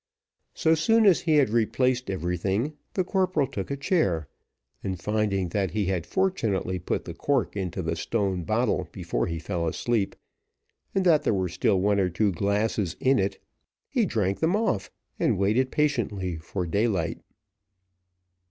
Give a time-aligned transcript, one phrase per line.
[0.55, 4.27] So soon as he had replaced everything, the corporal took a chair,
[4.83, 9.37] and finding that he had fortunately put the cork into the stone bottle before he
[9.37, 10.15] fell asleep,
[10.95, 13.37] and that there was still one or two glasses in it,
[13.87, 17.19] he drank them off, and waited patiently for daylight.